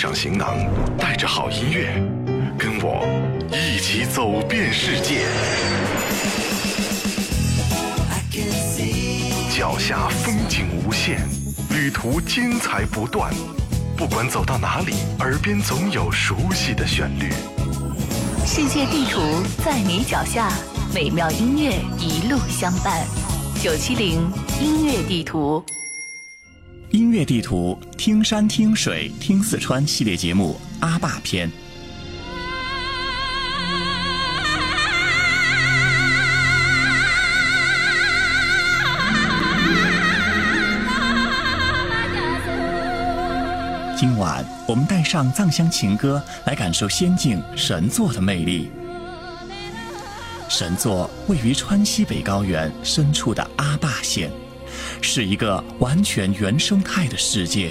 [0.00, 0.56] 上行囊，
[0.96, 1.92] 带着好音乐，
[2.58, 3.06] 跟我
[3.52, 5.26] 一起走遍世界。
[9.54, 11.20] 脚下风景无限，
[11.68, 13.30] 旅途精彩不断。
[13.94, 17.30] 不管走到哪里，耳边总有熟悉的旋律。
[18.46, 19.20] 世界地图
[19.62, 20.50] 在你脚下，
[20.94, 23.06] 美妙音乐一路相伴。
[23.62, 25.62] 九七零音乐地图，
[26.90, 31.48] 音乐地图，听山听水听四川系列节目《阿坝篇》。
[43.96, 48.68] 今晚我们带上藏乡情歌，来感受仙境神作的魅力。
[50.48, 54.28] 神作位于川西北高原深处的阿坝县，
[55.00, 57.70] 是一个完全原生态的世界。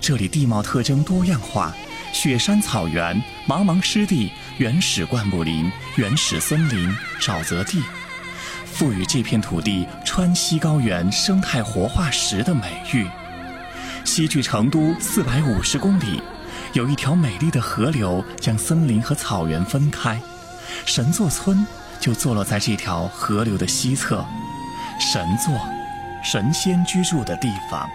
[0.00, 1.72] 这里地貌特征多样化，
[2.12, 3.14] 雪山草原、
[3.48, 7.82] 茫茫湿地、原始灌木林、原始森林、沼泽地，
[8.64, 13.06] 赋予这片土地“川西高原生态活化石”的美誉。
[14.04, 16.22] 西距成都四百五十公里，
[16.74, 20.20] 有一条美丽的河流将森林和草原分开，
[20.84, 21.66] 神作村
[21.98, 24.24] 就坐落在这条河流的西侧。
[25.00, 25.58] 神作，
[26.28, 27.88] 神仙居住的地方。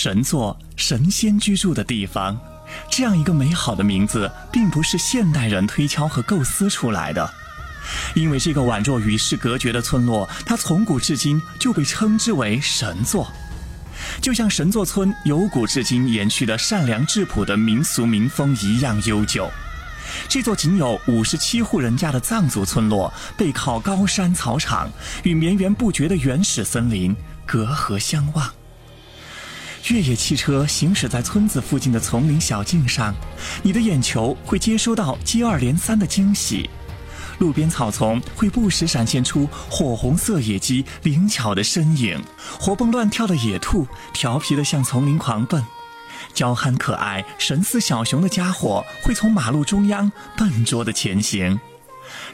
[0.00, 2.38] 神作神仙居住的地方，
[2.88, 7.28] 这样一个美好的名字，并不是现代人推敲和构思出来的。
[8.14, 13.26] 因为这个宛若与世隔绝的村落，它从古至今就被称之为神作，
[14.22, 19.50] 就像神作村由古至今延续的善良质朴的民俗民风一样悠久。
[20.28, 24.88] 这座仅有五十七户人家的藏族村落，背靠高山草场，
[25.24, 28.48] 与绵延不绝的原始森林隔河相望。
[29.90, 33.14] 越野汽车行驶在村子附近的丛林小径上，
[33.62, 36.68] 你的眼球会接收到接二连三的惊喜。
[37.38, 42.22] 路边草丛会不时闪现出火红色野鸡灵巧的身影，
[42.60, 45.64] 活蹦乱跳的野兔调皮地向丛林狂奔，
[46.34, 51.58] 娇憨可爱、神似小熊的家伙会从马路中央笨拙地前行。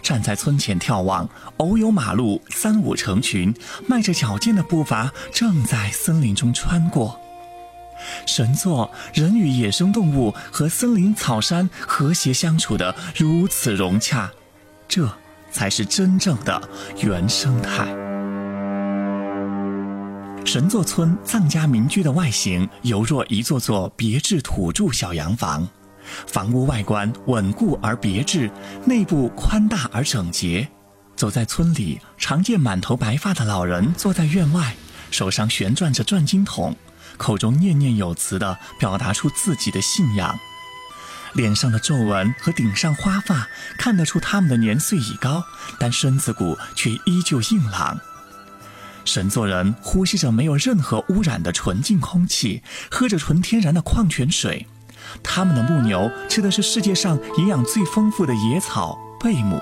[0.03, 1.29] 站在村前眺望，
[1.59, 3.55] 偶有马路三五成群，
[3.87, 7.21] 迈着矫健的步伐正在森林中穿过。
[8.27, 14.31] 神作人与野生动物和森林草山和谐相处的如此融洽，
[14.89, 15.09] 这
[15.51, 16.69] 才是真正的
[17.01, 17.87] 原生态。
[20.45, 25.67] 神作村藏家民居的外形犹若一座座别致土著小洋房，
[26.27, 28.51] 房屋外观稳固而别致，
[28.85, 30.69] 内部宽大而整洁。
[31.17, 34.75] 走在村里，常见满头白发的老人坐在院外，
[35.15, 36.77] 手上旋转着转经筒。
[37.17, 40.37] 口中念念有词地表达出自己的信仰。
[41.35, 45.45] 脸上的皱纹和顶上花发看得出他们的年岁已高，
[45.79, 48.01] 但身子骨却依旧硬朗。
[49.05, 54.67] 神作人呼吸着没有任何污染的纯净空气，喝着纯天然的矿泉水。
[55.23, 59.61] 他们的牧牛吃的是世界上营养最丰富的野草贝母。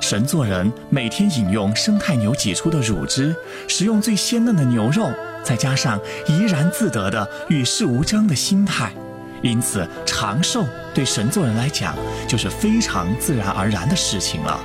[0.00, 3.36] 神作人每天饮用生态牛挤出的乳汁，
[3.68, 5.08] 食用最鲜嫩的牛肉，
[5.44, 8.92] 再加上怡然自得的与世无争的心态，
[9.42, 10.64] 因此长寿
[10.94, 11.94] 对神作人来讲
[12.26, 14.58] 就是非常自然而然的事情了。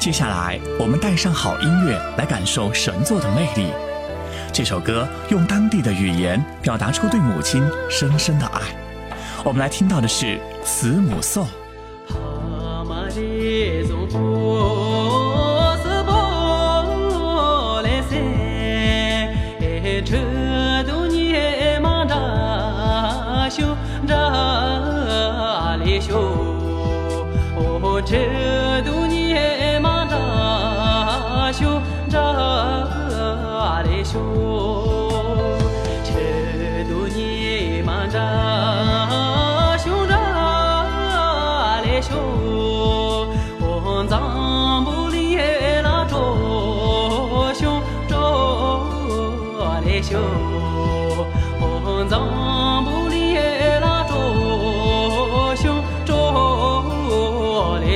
[0.00, 3.70] 接下来，我们带上好音乐来感受神作的魅力。
[4.52, 8.60] 这首歌用当地的语言表达出对母亲深深的爱。
[9.44, 10.26] 我们来听到的是
[10.64, 11.46] 《慈母颂》。
[13.48, 14.97] C'est un.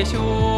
[0.05, 0.21] 兄。
[0.21, 0.53] 哦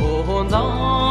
[0.00, 1.07] 哦，那。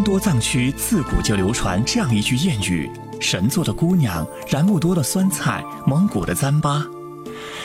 [0.00, 6.86] 多藏区自古就流传这样一句谚语：“神作的姑娘，然木多的酸菜，蒙古的糌粑。”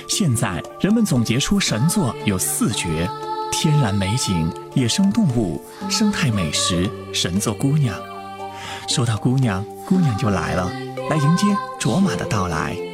[0.09, 3.07] 现在人们总结出神作有四绝：
[3.51, 7.95] 天然美景、野生动物、生态美食、神作姑娘。
[8.87, 10.71] 说到姑娘，姑娘就来了，
[11.09, 11.45] 来迎接
[11.77, 12.86] 卓玛的到来。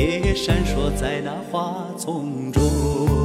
[0.00, 3.19] 也闪烁在那花丛中。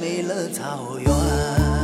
[0.00, 1.79] 没了草原。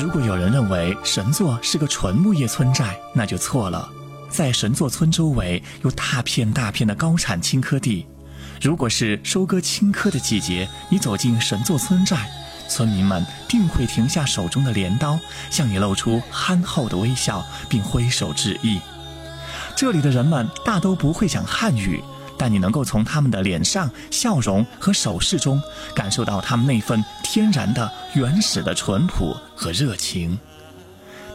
[0.00, 3.86] 如果有人认为神作是个纯木业村寨，那就错了。
[4.30, 8.06] 在神作村周围有大片大片的高产青稞地，
[8.62, 12.26] 如果是收割青稞的季节，你走进神作村寨，
[12.66, 15.18] 村民们定会停下手中的镰刀，
[15.50, 18.80] 向你露出憨厚的微笑，并挥手致意。
[19.76, 22.02] 这里的人们大都不会讲汉语，
[22.40, 25.60] 但你能够从他们的脸上笑容和手势中
[25.94, 30.38] 感受到他们那份天然的、原始的淳朴和热情。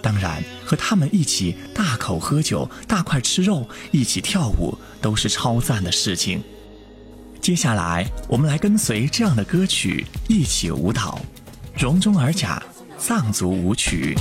[0.02, 6.44] 当然，和他们一起大口喝酒、大块吃肉、一起跳舞，都是超赞的事情。
[7.40, 11.22] 接下来，我们来跟随这样的歌曲一起舞蹈，
[11.80, 12.60] 《容中尔甲》
[13.00, 14.16] 藏族舞曲。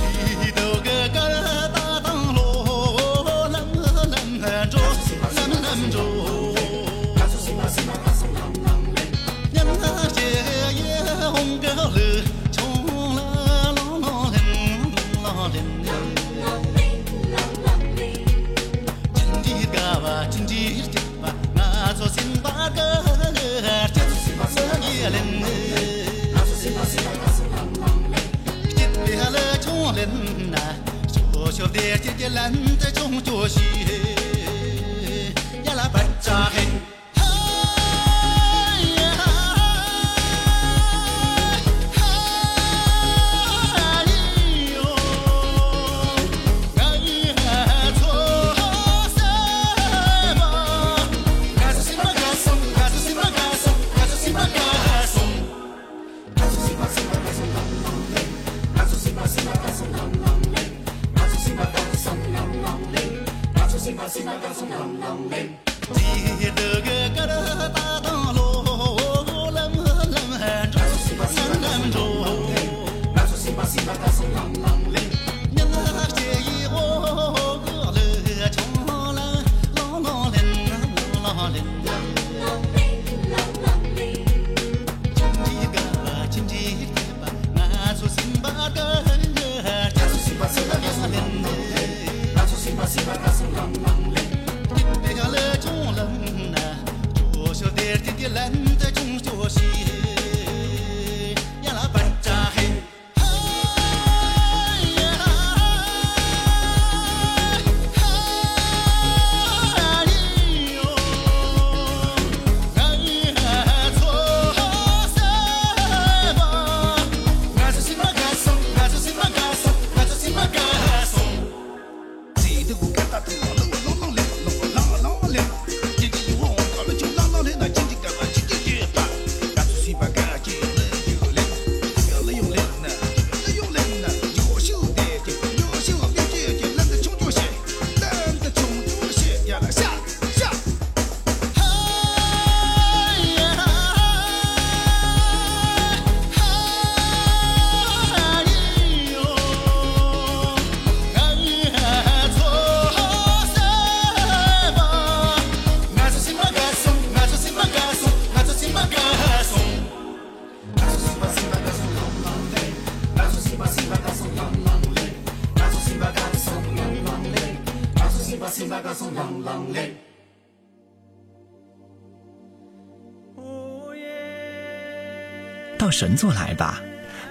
[176.55, 176.81] 吧，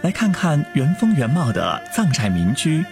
[0.03, 2.85] 来看看原风原貌的藏寨民居。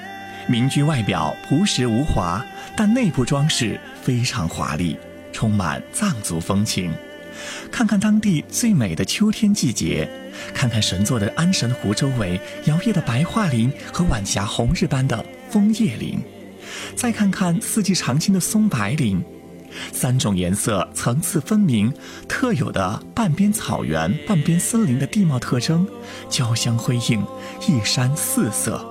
[0.49, 2.45] 民居外表朴实无华，
[2.77, 4.99] 但内部装饰非常华丽，
[5.33, 6.93] 充满藏族风情。
[7.71, 10.09] 看看当地最美的秋天季节，
[10.53, 16.19] 看看神座的安神湖周围摇曳的白桦林和晚霞红日般的枫叶林，
[16.97, 19.25] 再看看四季常青的松柏林。
[19.93, 21.93] 三种颜色层次分明，
[22.29, 25.87] 特有的半边草原、半边森林的地貌特征，
[26.29, 27.25] 交相辉映，
[27.69, 28.85] 一山四色。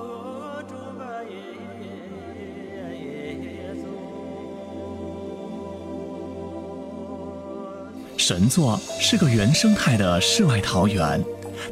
[8.16, 11.20] 神作是个原生态的世外桃源，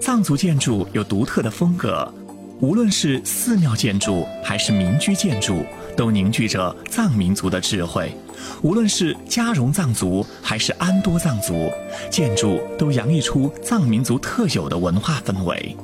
[0.00, 2.12] 藏族建筑有独特的风格，
[2.60, 5.64] 无论是寺庙建筑还是民居建筑，
[5.96, 8.14] 都凝聚着藏民族的智慧。
[8.62, 11.70] 无论是加绒藏族还是安多藏族，
[12.10, 15.74] 建筑都洋溢出藏民族特有的文化氛围。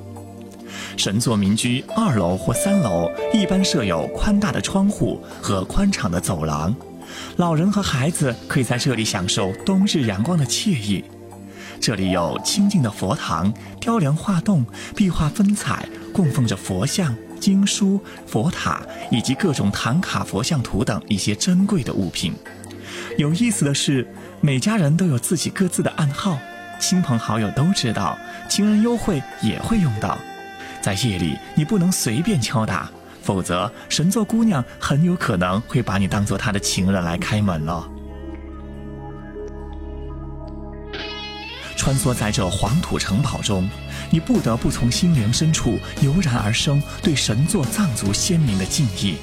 [0.99, 6.75] 神座民居二楼或三楼一般设有宽大的窗户和宽敞的走廊，
[7.37, 11.03] 老人和孩子可以在这里享受冬日阳光的惬意。
[11.81, 22.35] 这里有清静的佛堂、雕梁画栋、壁画分彩，供奉着佛像、经书、佛塔以及各种唐卡佛像图等一些珍贵的物品。
[23.19, 24.07] 有意思的是，
[24.41, 26.39] 每家人都有自己各自的暗号，
[26.81, 30.19] 亲朋好友都知道，情人幽会也会用到。
[30.83, 32.91] 在夜里，你不能随便敲打，
[33.23, 37.89] 否则神座姑娘很有可能会把你当做她的情人来开门了。
[41.77, 43.69] 穿梭在这黄土城堡中，
[44.11, 49.17] 你不得不从心灵深处油然而生对神作藏族先民的敬意。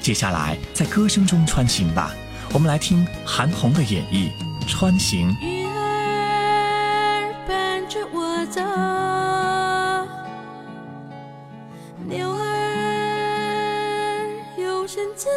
[0.00, 2.14] 接下来，在歌声中穿行吧，
[2.52, 4.30] 我们来听韩红的演绎
[4.66, 5.30] 《穿行》。
[5.40, 8.60] 鱼儿伴着我走，
[12.08, 12.40] 牛儿
[14.56, 15.28] 有身自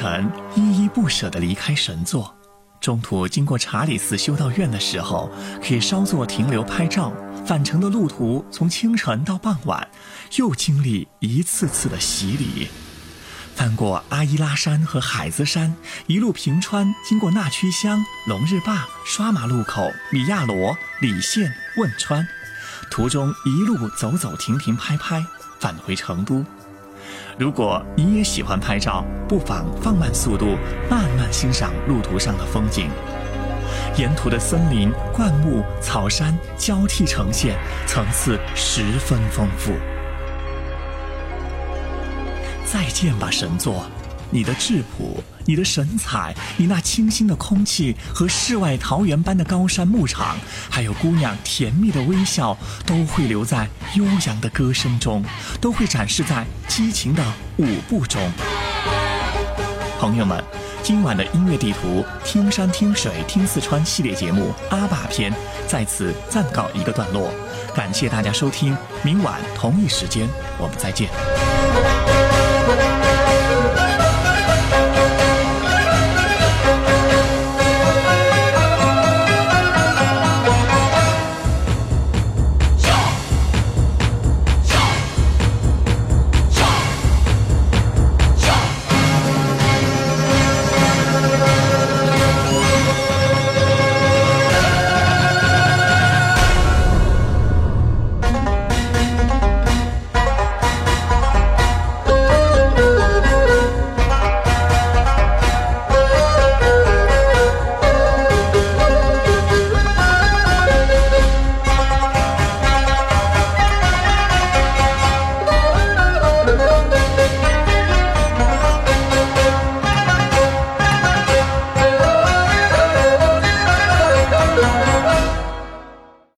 [0.00, 2.34] 晨，依依不舍地离开神座，
[2.80, 5.30] 中途经过查理斯修道院的时候，
[5.62, 7.12] 可以稍作停留拍照。
[7.44, 9.86] 返程的路途从清晨到傍晚，
[10.36, 12.68] 又经历一次次的洗礼。
[13.54, 22.26] 翻过阿依拉山和海子山，一路平川，经过纳曲乡、龙日坝、刷马路口、米亚罗、理县、汶川，
[22.90, 25.22] 途中一路走走停停拍拍，
[25.58, 26.42] 返回成都。
[27.40, 30.58] 如果你也喜欢拍照，不妨放慢速度，
[30.90, 32.90] 慢慢欣赏路途上的风景。
[33.96, 39.72] 沿途的森林、灌木、草山交替呈现，层次十分丰富。
[42.66, 43.86] 再见吧，神作！
[44.30, 50.36] 你的质朴，你的神采，你那清新的空气和世外桃源般的高山牧场，
[50.68, 55.24] 还有姑娘甜蜜的微笑，都会留在悠扬的歌声中，
[55.60, 57.24] 都会展示在激情的
[57.56, 58.20] 舞步中。
[59.98, 60.42] 朋友们，
[60.82, 65.32] 今晚的音乐地图“听山听水听四川”系列节目阿坝篇
[65.66, 67.30] 在此暂告一个段落，
[67.74, 71.10] 感谢大家收听，明晚同一时间我们再见。